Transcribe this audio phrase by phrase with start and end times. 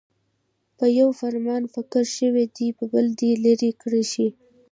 [0.77, 4.27] په يوه فرمان مقرر شوي دې په بل دې لیرې کړل شي.